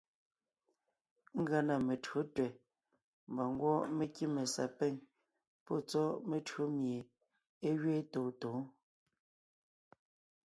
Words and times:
Ngʉa 1.39 1.59
na 1.67 1.75
metÿǒ 1.87 2.17
tẅɛ̀ 2.35 2.57
mbà 3.31 3.43
ngwɔ́ 3.53 3.75
mé 3.97 4.05
kíme 4.15 4.41
sapîŋ 4.53 4.93
pɔ́ 5.65 5.77
tsɔ́ 5.89 6.07
metÿǒ 6.29 6.63
mie 6.79 6.99
é 7.67 7.69
gẅeen 7.81 8.05
tôontǒon. 8.11 8.63